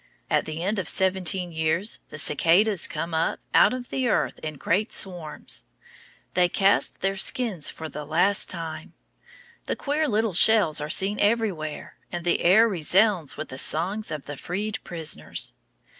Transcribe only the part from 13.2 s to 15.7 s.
with the songs of the freed prisoners.